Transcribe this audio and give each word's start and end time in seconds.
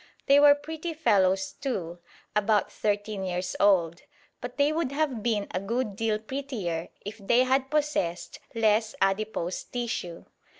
They 0.25 0.39
were 0.39 0.55
pretty 0.55 0.95
fellows, 0.95 1.51
too, 1.61 1.99
about 2.35 2.71
thirteen 2.71 3.23
years 3.23 3.55
old; 3.59 4.01
but 4.41 4.57
they 4.57 4.73
would 4.73 4.91
have 4.91 5.21
been 5.21 5.45
a 5.51 5.59
good 5.59 5.95
deal 5.95 6.17
prettier 6.17 6.89
if 7.05 7.19
they 7.19 7.43
had 7.43 7.69
possessed 7.69 8.39
less 8.55 8.95
adipose 8.99 9.63
tissue. 9.63 10.25